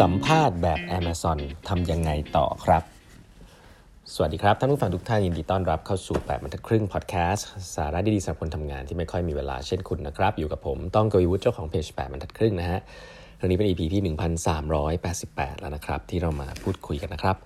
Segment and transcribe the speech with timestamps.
[0.00, 2.82] สัมภาษณ์แบบ Amazon ทำยังไงต่อครับ
[4.14, 12.80] สวัสดีครับ ท่านผู้ฟังทุกท่านยินดีต้อนรับเข้าสู่ 8บรรทัดครึ่งพอดแคสต์สาระดีๆสำหรับคนทำงานที่ไม่ค่อยมีเวลาเช่นคุณนะครับ อยู่กับผมต้องกวีวุฒิเจ้าของเพจ8บรรทัดครึ่งนะฮะ
[13.40, 17.36] วันนี้เป็น EP ที่ 1388 แล้วนะครับ ที่เรามาพูดคุยกันนะครับ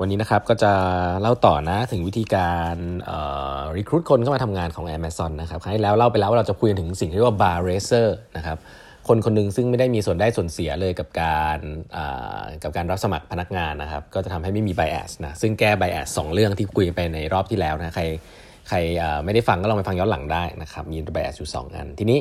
[0.00, 0.72] วันนี้นะครับก็จะ
[1.20, 2.76] เล่าต่อนะถึงวิธีการ
[3.76, 8.58] รีคูดคนเข้ามาทำงานของ Amazon นะครับครั้งที่แล้วเล่าไปแล้วว่าเราจะคุยถึงสิ่งที่เรียกว่า bar racer นะครับ
[9.08, 11.58] คนคนหนึ่งซึ่งไม่ได้มีส่วนได้ส่วนเสียเลยกับการ
[12.62, 18.04] กับการรับสมัครพนักงานนะครับ ก็จะทำให้ไม่มี bias นะซึ่งแก้ bias สองเรื่องที่คุยไปในรอบที่แล้วนะใคร
[18.68, 18.78] ใคร
[19.24, 22.18] ไม่ได้ฟังก็ลองไปฟังย้อนหลังได้นะครับ มี bias อยู่ 2 อัน ทีนี้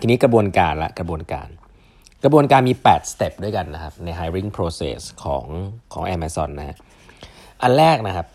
[0.00, 1.48] ทีนี้กระบวนการละกระบวนการ
[2.24, 5.44] กระบวนการมี 8 step ด้วยกันนะครับ ใน hiring process ของ
[5.92, 6.76] ของ Amazon นะฮะ
[7.62, 8.26] อันแรกนะครับ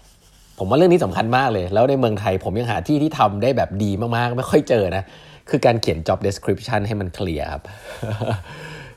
[0.59, 5.03] ผมว่าเรื่องนี้สำคัญมากเลย แล้วในเมืองไทยผมยังหาที่ที่ทำได้แบบดีมากๆ ไม่ค่อยเจอนะ
[5.51, 7.63] คือการเขียน job description ให้มันเคลียร์ครับ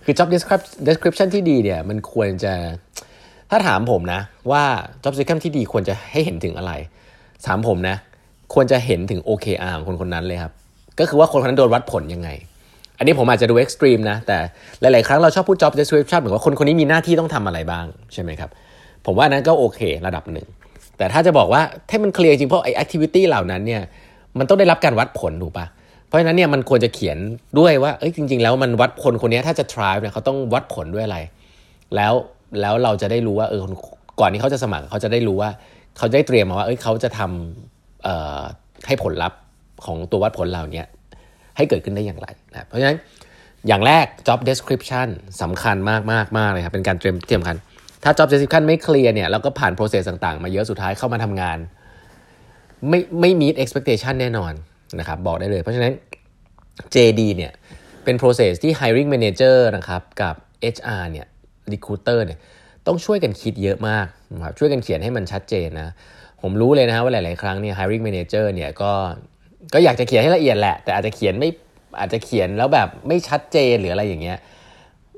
[0.05, 0.29] คือ job
[0.89, 2.53] description ที่ดีเนี่ยมันควรจะ
[3.51, 4.65] ถ้าถามผมนะว่า
[5.03, 6.73] job description ที่ดีควรจะให้เห็นถึงอะไร
[7.47, 7.97] ถามผมนะ
[8.55, 10.53] ควรจะเห็นถึง OKR ของคนคนนั้นเลยครับ
[10.99, 12.29] ก็คือว่าคนคนนั้นโดนวัดผลยังไง
[12.99, 14.39] อันนี้ผมอาจจะดู extreme นะ แต่
[14.81, 18.51] หลาย ๆ ครั้งเราชอบพูด job description เหมือนว่าคนคนนี้มีหน้าที่ต้องทำอะไรบ้างใช่ไหมครับ
[19.07, 20.47] ผมว่านั้นก็โอเคระดับหนึ่ง
[20.99, 23.83] แต่ถ้าจะบอกว่าให้มันเคลียร์จริงเพราะไอ้ activity เหล่านั้นเนี่ย
[24.39, 25.67] มันต้องได้รับการวัดผลถูกปะ
[26.13, 27.19] เพราะฉะนั้นเนี่ยมันควรจะเขียน
[27.59, 31.19] ด้วยว่าเอ้ยจริง ๆ แล้วมันวัดคนคนนี้ถ้าจะ try เนี่ยเขาต้องวัดผลด้วยอะไร
[31.97, 32.13] แล้ว
[32.61, 33.63] แล้วเราจะได้รู้ว่าเออ
[34.21, 35.51] ก่อนที่เขาจะสมัครเขาจะได้รู้ว่า
[35.99, 39.39] เขาได้เตรียมมาว่าเอ้ยเขาจะทำให้ผลลัพธ์
[39.85, 40.83] ของตัววัดผลเหล่านี้
[41.57, 42.97] ให้เกิดขึ้นได้อย่างไรนะเพราะฉะนั้น
[43.69, 45.09] อย่างแรก job description
[45.43, 47.57] สำคัญมากมากมากเลยครับเป็นการเตรียมเตรียมกัน
[48.03, 51.59] ถ้า job description ไม่เคลียร์เนี่ยแล้วก็ผ่าน process ต่างๆ มาเยอะสุดท้ายเข้ามาทำงาน
[52.89, 54.55] ไม่ไม่ meet expectation แน่นอน
[54.99, 55.93] นะครับบอกได้เลย เพราะฉะนั้น
[56.95, 57.53] JD เนี่ย
[58.05, 60.35] เป็น process ที่ hiring manager นะครับกับ
[60.75, 61.27] HR เนี่ย
[61.73, 62.39] recruiter เนี่ย
[62.87, 65.89] ต้องช่วยกันคิดเยอะมากนะครับช่วยกันเขียนให้มันชัดเจนนะ
[66.43, 68.93] ผมรู้เลยนะว่าหลาย ๆ ครั้งเนี่ย hiring manager เนี่ยก็
[69.75, 71.49] ก็อยากจะเขียนให้ละเอียดแหละ แต่อาจจะเขียนไม่
[72.01, 74.39] อาจจะเขียนแล้วแบบไม่ชัดเจนหรืออะไรอย่างเงี้ย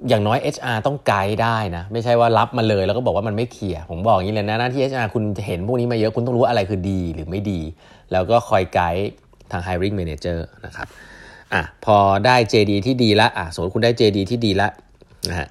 [0.09, 7.61] อย่างน้อย HR ต้องไกด์ได้นะ ไม่ใช่ว่ารับมาเลยแล้วก็บอกว่ามันไม่เคลียร์ผมบอกอย่างนี้เลยนะหน้าที่ HR คุณเห็นพวกนี้มาเยอะคุณต้องรู้อะไรคือดีหรือไม่ดี
[8.13, 9.09] แล้วก็คอยไกด์
[9.53, 10.89] ทาง hiring manager นะครับ
[11.55, 11.97] อะพอ
[12.27, 14.69] ได้ JD ที่ดีละอะสมมติคุณได้ JD ที่ดีละ
[15.29, 15.49] นะฮะ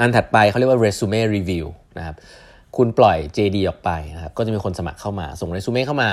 [0.00, 1.66] อันถัดไปเขาเรียกว่า resume review
[1.98, 2.16] นะครับ
[2.76, 6.10] คุณปล่อย JD ออกไปนะครับก็จะมีคนสมัครเข้ามา ส่ง resume เข้ามา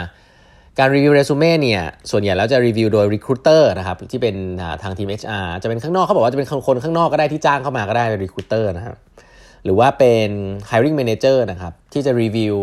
[0.79, 1.81] การรีวิวเรซูเม่เนี่ย
[2.11, 4.35] ส่วนใหญ่แล้วจะรีวิวโดย recruiter นะครับที่เป็น
[4.83, 8.97] ทางทีม HR จะเป็นข้างนอกเขาบอกว่าจะเป็นคนข้างนอกก็ได้ที่จ้างเข้ามาก็ได้เป็น recruiter นะครับ
[9.63, 10.29] หรือว่าเป็น
[10.69, 12.55] hiring manager นะครับที่จะรีวิว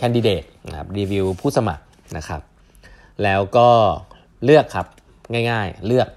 [0.00, 1.84] candidate นะครับรีวิวผู้สมัคร
[2.16, 2.40] นะครับ
[3.24, 3.68] แล้วก็
[4.44, 4.86] เลือกครับ
[5.50, 6.08] ง่ายๆ เลือก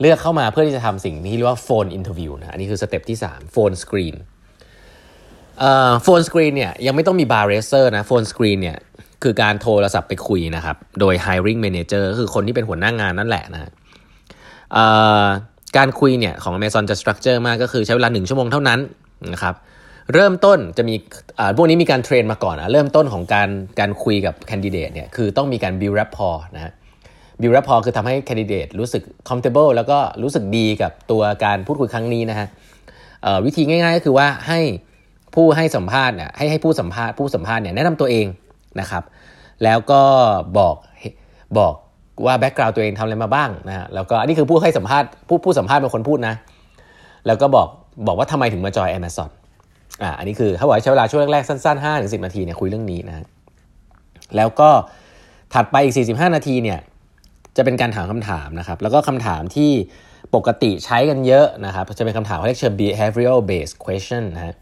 [0.00, 4.16] เลือกเข้ามาเพื่อที่จะทำสิ่งที่เรียกว่า phone interview นะอันนี้คือ step ที่3 phone screen
[6.02, 8.78] phone screen เนี่ยยังไม่ต้องมี bar raiser นะ phone screen เนี่ย
[9.22, 13.70] คือการโทรศัพท์ไปคุยนะครับ โดย hiring manager คือคนที่เป็นหัวหน้างงานนั่นแหละนะ
[15.76, 18.80] การคุยเนี่ยของ Amazon จะสตรัคเจอร์มากก็คือใช้เวลา 1 ชั่วโมงเท่านั้น
[19.32, 19.54] นะครับ
[20.14, 20.94] เริ่มต้นจะมี
[21.56, 23.48] พวกนี้มีการเทรนมาก่อนนะเริ่มต้นของการ
[23.80, 26.72] การคุยกับแคนดิเดตเนี่ยคือต้องมีการ build rapport นะฮะ
[27.40, 32.48] build rapport คือทำให้แคนดิเดตรู้สึก comfortable แล้วก็รู้สึกดีกับตัวการพูดคุยครั้งนี้นะฮะ
[33.44, 34.60] วิธีง่ายๆก็คือว่าให้
[35.34, 38.26] ผู้ให้สัมภาษณ์เนี่ยให้ให้ผู้สัมภาษณ์ผู้สัมภาษณ์เนี่ยแนะนำตัวเอง
[38.80, 39.02] นะครับ
[39.64, 40.02] แล้วก็
[40.58, 40.76] บอก
[41.58, 41.74] บอก
[42.26, 46.34] ว่าแบ็กกราวด์ตัวเองทำอะไรมาบ้างนะฮะแล้วก็อันนี้คือผู้ให้สัมภาษณ์ผู้ผู้สัมภาษณ์เป็นคนพูดนะ
[47.26, 47.68] แล้วก็บอก
[48.06, 49.30] บอกว่าทำไมถึงมาจอย Amazon
[50.02, 53.26] อ่าอันนี้คือเขาบอกใช้เวลาช่วงแรกๆสั้นๆ5ถึง10 นาทีเนี่ยคุยเรื่องนี้นะ
[54.36, 54.70] แล้วก็
[55.54, 56.78] ถัดไปอีก 45 นาทีเนี่ย
[57.56, 59.70] จะเป็นการถามคำถามนะครับ แล้วก็คำถามที่
[60.34, 64.54] ปกติใช้กันเยอะนะครับ จะเป็นคำถามเขาเรียกเชิง behavioral based question นะฮะ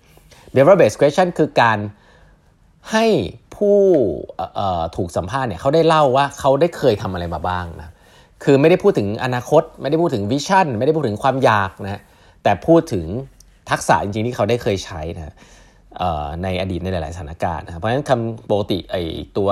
[0.52, 1.78] behavioral based question คือการ
[2.92, 3.06] ให้
[3.56, 3.78] ผู้
[4.96, 7.92] ถูกสัมภาษณ์เนี่ยเขาได้เล่าว่าเขาได้เคยทำอะไรมาบ้างนะ
[8.44, 12.00] คือไม่ได้พูดถึงอนาคต ไม่ได้พูดถึงวิชั่น ไม่ได้พูดถึงความอยากนะ
[12.42, 13.06] แต่พูดถึง
[13.70, 15.34] ทักษะจริงๆที่เขาได้เคยใช้นะ
[16.42, 18.96] ในอดีตในหลาย ๆ สถานการณ์นะเพราะฉะนั้นคำปกติไอ
[19.36, 19.48] ตัว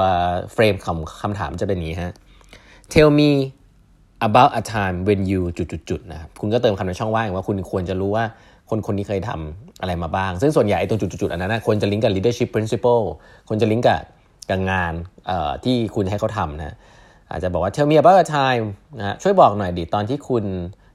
[0.53, 2.13] เฟรมคำคำถามจะเป็นนี้ฮะ
[2.95, 3.31] tell me
[4.29, 8.25] about a time when you จุดๆนะครับคุณก็เติมคำในช่องว่างว่าคุณควรจะรู้ว่า
[8.71, 13.03] คนคนนี้เคยทำอะไรมาบ้าง ซึ่งส่วนใหญ่ตรงจุดๆอันนั้นนะควรจะลิงก์กับ leadership principle
[13.49, 14.01] ควรจะลิงก์กับ
[14.51, 14.93] กับงาน
[15.65, 16.75] ที่คุณให้เขาทำนะ
[17.31, 18.65] อาจจะบอกว่า tell me about a time
[18.99, 20.45] นะช่วยบอกหน่อยดิตอนที่คุณ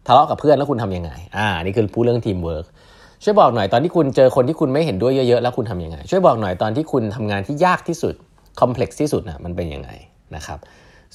[0.07, 2.65] ทะเลาะกับเพื่อนแล้วคุณทำยังไงอ่านี่คือพูดเรื่องทีมเวิร์ก
[3.23, 8.15] ช่วยบอกหน่อยตอนที่คุณเจอคนที่คุณไม่เห็นด้วยเยอะๆแล้วคุณทำยังไง ช่วยบอกหน่อยตอนที่คุณทำงานที่ยากที่สุด
[8.59, 9.89] complex ที่สุดนะมันเป็นยังไง
[10.35, 10.59] นะครับ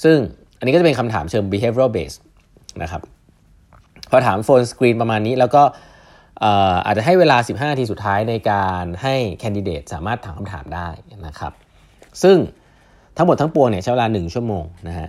[0.02, 0.16] ซึ่ง
[0.58, 2.18] อันนี้ก็จะเป็นคำถามเชิง behavioral based
[2.82, 3.02] นะครับ
[4.10, 5.62] พอถาม phone screen ประมาณนี้แล้วก็
[6.86, 10.88] อาจจะให้เวลา 15นาทีสุดท้ายในการให้ candidate สามารถถามคำถามได้
[11.26, 11.52] นะครับ
[12.22, 12.36] ซึ่ง
[13.16, 15.08] ทั้งหมดทั้งปวงเนี่ยใช้เวลา 1 ชั่วโมงนะฮะ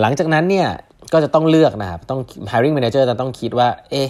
[0.00, 0.68] หลังจากนั้นเนี่ย
[1.12, 2.20] ก็จะต้องเลือกนะครับต้อง
[2.50, 4.08] hiring manager จะต้องคิดว่าเอ๊ะ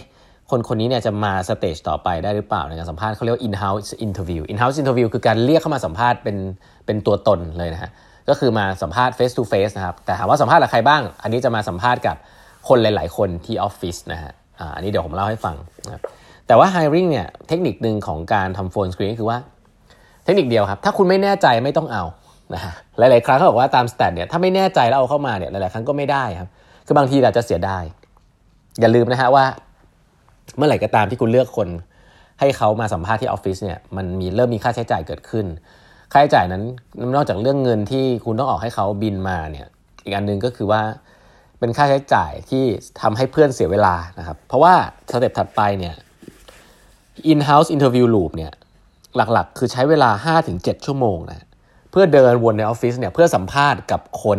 [0.51, 6.37] คนคนนี้เนี่ยจะมา stage ต่อไปได้หรือเปล่าในการสัมภาษณ์เขาเรียกว่า in-house interview in-house interview คือการเรียกเข้ามาสัมภาษณ์เป็น
[6.87, 7.91] เป็นตัวตนเลยนะฮะ
[8.29, 12.17] ก็คือมาสัมภาษณ์ face to face นะครับแต่ถามว่าสัมภาษณ์กับใครบ้าง อันนี้จะมาสัมภาษณ์กับ
[12.69, 14.33] คนหลาย ๆ คนที่ออฟฟิศนะฮะ
[14.75, 15.57] อันนี้เดี๋ยวผมเล่าให้ฟัง
[15.87, 16.03] นะ
[16.47, 19.39] แต่ว่า hiring เนี่ยเทคนิคหนึ่งของการทำโฟนสกรีนคือว่า
[20.25, 22.05] เทคนิคเดียวครับ ถ้าคุณไม่แน่ใจไม่ต้องเอา
[22.55, 26.49] นะฮะหลาย ๆ ครั้งเขาบอกว่าตามสแตทเนี่ยถ้าไม่แน่ใจแล้วเอาเข้ามาเนี่ยหลาย ๆ ครั้งก็ไม่ได้ครับ
[26.87, 27.85] คือบางทีอาจจะเสียดาย
[28.81, 29.45] อย่าลืมนะฮะว่า
[30.57, 31.69] เมื่อไหร่ก็ตามที่คุณเลือกคน
[32.41, 35.47] ให้เขามาสัมภาษณ์ที่ออฟฟิศเนี่ยมันมีเริ่มมีค่าใช้จ่ายเกิดขึ้น
[36.13, 36.63] ค่าใช้จ่ายนั้น
[37.17, 39.67] นอกจากเรื่องเงินที่คุณต้องออกให้เขาบินมาเนี่ย
[40.05, 40.83] อีกอันนึงก็คือว่า
[41.59, 42.65] เป็นค่าใช้จ่ายที่
[43.01, 44.75] ทำให้เพื่อนเสียเวลานะครับ เพราะว่า
[45.11, 45.95] step ถัดไปเนี่ย
[47.33, 48.53] in-house interview loop เนี่ย
[49.17, 51.47] หลักๆ คือใช้เวลา 5-7 ชั่วโมงนะ
[51.91, 54.39] เพื่อเดินวนในออฟฟิศเนี่ยเพื่อสัมภาษณ์กับคน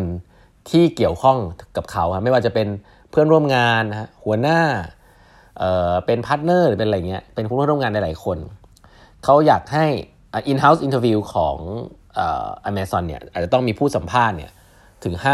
[0.69, 1.37] ที่เกี่ยวข้อง
[1.77, 2.67] กับเขาครับไม่ว่าจะเป็น
[3.09, 4.59] เพื่อนร่วมงานนะฮะหัวหน้า
[5.59, 8.37] เอ่อเป็น partner หรือเป็นอะไรเงี้ยเป็นผู้ร่วมงานหลายๆคน
[9.23, 9.85] เขาอยากให้
[10.51, 11.57] in-house interview ของ
[12.15, 14.51] เอ่อ Amazon เนี่ยอาจจะต้องมีผู้สัมภาษณ์เนี่ย
[15.03, 15.25] ถึง 5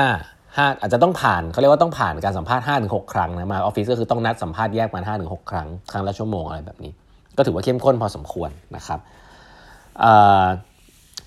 [0.58, 6.92] 5 อาจจะต้องผ่านเขาเรียกว่าต้องผ่านการสัมภาษณ์5-6ถึงครั้งนะมาออฟฟิศก็คือต้องนัดสัมภาษณ์แยกมา5-6ถึงครั้ง ครั้งละชั่วโมงอะไรแบบนี้
[7.38, 9.00] ก็ถือว่าเข้มข้นพอสมควรนะครับ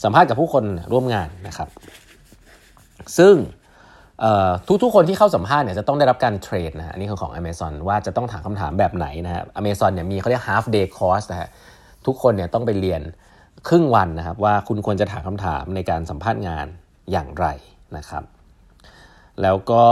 [0.05, 1.69] สัมภาษณ์กับผู้คนร่วมงานนะครับ
[3.19, 3.35] ซึ่ง
[4.83, 11.49] ทุกๆคนที่เข้าสัมภาษณ์เนี่ยจะต้องได้รับการเทรดนะฮะอันนี้คือของ Amazon ว่าจะต้องถามคำถามแบบไหนนะฮะ Amazon เนี่ยมีเขาเรียก half day course นะฮะ
[12.07, 13.03] ทุกคนเนี่ยต้องไปเรียน
[13.69, 16.67] ครึ่งวันนะครับว่าคุณควรจะถามคำถามในการสัมภาษณ์งาน
[17.13, 17.47] อย่างไร
[17.97, 18.25] นะครับ
[19.43, 19.85] แล้วก็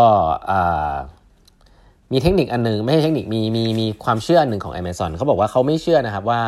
[2.13, 6.41] มีเทคนิคอันนึง ไม่ใช่เทคนิคมีมีมีความเชื่ออันหนึ่งของ Amazon เขาบอกว่าเขาไม่เชื่อนะครับว่า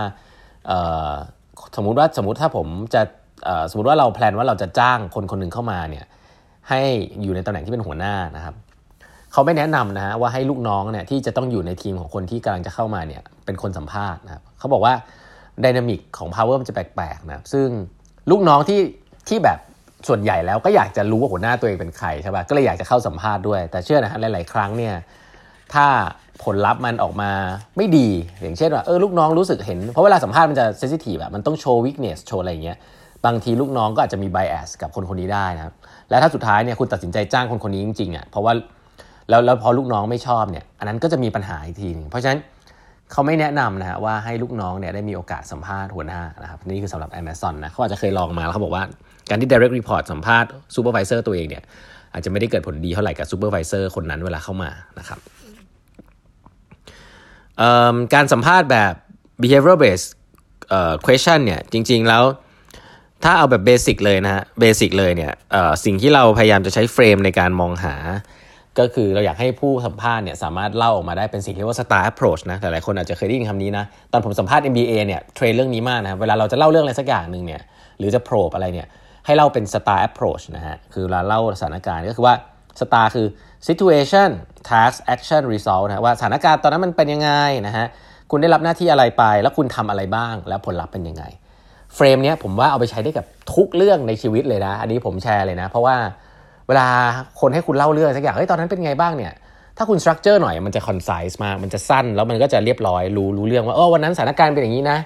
[1.76, 3.02] สมมุติว่าสมมติถ้าผมจะ
[3.70, 6.06] สมมติว่าเราแพลนว่าเราจะจ้างคนคนหนึ่งเข้ามาเนี่ย
[6.68, 6.80] ให้
[7.22, 8.54] อยู่ในตำแหน่งที่เป็นหัวหน้านะครับ
[9.32, 14.94] เขาไม่แนะนำนะฮะว่าให้ลูกน้องเนี่ยที่จะต้องอยู่ในทีมของคนที่กำลังจะเข้ามาเนี่ยเป็นคนสัมภาษณ์นะครับเขาบอกว่า
[15.64, 17.68] ดินามิกของ power มันจะแปลกๆนะซึ่ง
[18.30, 18.80] ลูกน้องที่
[19.28, 19.58] ที่แบบ
[20.08, 24.94] ส่วนใหญ่แล้วก็อยากจะรู้ว่าหัวหน้าตัวเองเป็นใครใช่ป่ะก็เลยอยากจะเข้าสัมภาษณ์ด้วย แต่เชื่อนะฮะหลายๆ ครั้งเนี่ย
[25.74, 25.86] ถ้า
[26.44, 27.30] ผลลัพธ์มันออกมา
[27.76, 28.08] ไม่ดี
[28.42, 32.78] อย่างเช่นว่าเออลูกน้องรู้สึกเห็น เพราะเวลาสัมภาษณ์มันจะเซนซิทีฟแบบมันต้องโชว์วิกเนสโชว์อะไรอย่างเงี้ย
[33.26, 35.74] บางทีลูกน้องก็อาจจะมีไบแอสกับคนคนนี้ได้นะครับ
[36.10, 38.52] และถ้าสุดท้ายเนี่ยคุณตัดสินใจจ้างคนคนนี้จริงๆอะเพราะว่า
[39.28, 42.40] แล้วแล้วพอลูกน้องไม่ชอบเนี่ยอันนั้นก็จะมีปัญหาอีกทีนึงเพราะฉะนั้น
[43.12, 48.84] เขาไม่แนะนำนะฮะว่าให้ลูกน้องเนี่ยได้มีโอกาสสัมภาษณ์หัวหน้านะครับนี่คือสำหรับ Amazon นะเขาอาจจะเคยลองมาแล้วเขาบอกว่า
[49.28, 51.62] การที่ direct report สัมภาษณ์ supervisor ตัวเองเนี่ย
[52.12, 55.18] อาจจะไม่ได้เกิดผลดีเท่าไหร่กับ supervisor คนนั้นเวลาเข้ามานะครับ
[58.14, 58.92] การสัมภาษณ์แบบ
[59.42, 60.08] behavioral based
[61.06, 62.24] question เนี่ยจริง ๆ แล้ว
[63.24, 65.32] ถ้าเอาแบบ basic เลยนะฮะ basic เลยเนี่ย
[65.84, 67.94] สิ่งที่เราพยายามจะใช้ frame ในการมองหา
[68.78, 77.62] ก็คือเราอยากให้ผู้สัมภาษณ์เนี่ยสามารถเล่าออกมาได้เป็นสิ่งที่เรียกว่า style approach นะหลายๆคนอาจจะเคยได้ยินคำนี้นะตอนผมสัมภาษณ์ MBA เนี่ยเทรนเรื่องนี้มากนะเวลาเราจะเล่าเรื่องอะไรสักอย่างหนึ่งเนี่ย
[77.98, 78.86] หรือจะโปรบอะไรเนี่ย
[79.26, 82.34] ให้เล่าเป็น style approach นะฮะคือเวลาเล่าสถานการณ์ก็คือว่า
[82.80, 83.26] style คือ
[83.68, 84.30] situation
[84.68, 87.30] task action result นะว่าสถานการณ์ตอนนั้นมันเป็นยังไง
[87.66, 87.86] นะฮะ
[88.30, 91.24] คุณได้รับหน้าที่อะไรไป แล้วคุณทำอะไรบ้าง แล้วผลลัพธ์เป็นยังไง
[91.96, 95.96] เฟรมนี้ผมว่าเอาไปใช้ได้กับทุกเรื่องในชีวิตเลยนะ อันนี้ผมแชร์เลยนะ เพราะว่า
[96.68, 96.86] เวลา
[97.40, 99.32] คนให้คุณเล่าเรื่องสักอย่างเฮ้ยตอนนั้นเป็นไงบ้างเนี่ย
[99.76, 104.98] ถ้าคุณ structure หน่อยมันจะ concise มากมันจะสั้น แล้วมันก็จะเรียบร้อยรู้รู้เรื่องว่าเออวันนั้นสถานการณ์เป็นอย่างนี้นะ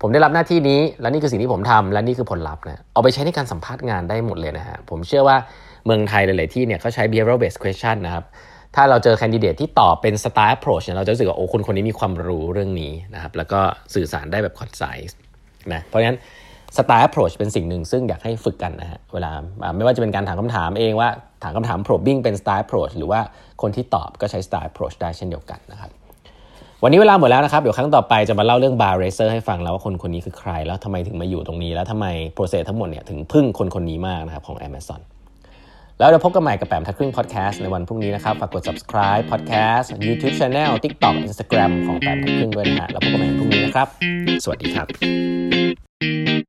[0.00, 5.36] ผมได้รับหน้าที่นี้ แล้วนี่คือสิ่งที่ผมทำและนี่คือผลลัพธ์นะเอาไปใช้ในการสัมภาษณ์งานได้หมดเลยนะฮะผมเชื่อว่า
[5.86, 8.24] เมืองไทยหลาย ๆ ที่เนี่ยเขาใช้ behavioral based question นะครับ
[8.76, 13.60] ถ้าเราเจอ candidate ที่ตอบเป็น STAR approach เนี่ยเราจะรู้สึกว่าโอ้คนคนนี้มีความรู้เรื่องนี้นะครับแล้วก็
[13.94, 16.18] สื่อสารได้แบบ concise นะเพราะฉะนั้น
[16.76, 19.30] สไตล์ approach เป็นสิ่งหนึ่งซึ่งอยากให้ฝึกกันนะฮะเวลา
[19.76, 21.08] ไม่ว่าจะเป็นการถามคำถามเองว่า
[21.42, 23.20] ถามคำถาม probing เป็นสไตล์ approach หรือว่า
[23.62, 25.90] คนที่ตอบก็ใช้สไตล์ approach ได้เช่นเดียวกันนะครับ
[26.82, 35.00] วันนี้เวลาหมดแล้วนะครับเดี๋ยวครั้งต่อไปจะมาเล่าเรื่อง bar racer ให้ฟังแล้วว่าคนคนนี้คือใคร แล้วทำไมถึงมาอยู่ตรงนี้แล้วทำไม process ทั้งหมดเนี่ยถึงพึ่งคนคนนี้มากนะครับของ Amazon
[35.98, 43.88] แล้วเราพบกันใหม่กับแปมทักครึ่ง podcast ในวันพรุ่งนี้นะครับฝากกด subscribe podcast YouTube channel TikTok Instagram ของแปมทักครึ่งด้วยนะฮะแล้วพบกันใหม่พรุ่งนี้นะครับ
[44.44, 45.49] สวัสดีครับ
[46.00, 46.39] thank you